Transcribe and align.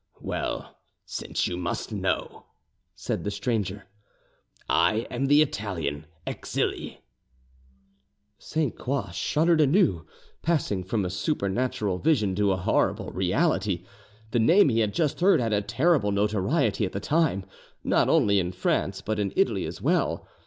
"Well, 0.19 0.79
since 1.05 1.45
you 1.45 1.57
must 1.57 1.91
know," 1.91 2.47
said 2.95 3.23
the 3.23 3.29
stranger, 3.29 3.87
"I 4.67 5.05
am 5.11 5.27
the 5.27 5.43
Italian 5.43 6.07
Exili." 6.25 7.01
Sainte 8.39 8.75
Croix 8.79 9.11
shuddered 9.13 9.61
anew, 9.61 10.07
passing 10.41 10.83
from 10.83 11.05
a 11.05 11.11
supernatural 11.11 11.99
vision 11.99 12.33
to 12.37 12.51
a 12.51 12.57
horrible 12.57 13.11
reality. 13.11 13.85
The 14.31 14.39
name 14.39 14.69
he 14.69 14.79
had 14.79 14.91
just 14.95 15.21
heard 15.21 15.39
had 15.39 15.53
a 15.53 15.61
terrible 15.61 16.11
notoriety 16.11 16.83
at 16.83 16.93
the 16.93 16.99
time, 16.99 17.45
not 17.83 18.09
only 18.09 18.39
in 18.39 18.53
France 18.53 19.01
but 19.03 19.19
in 19.19 19.31
Italy 19.35 19.65
as 19.67 19.83
well. 19.83 20.27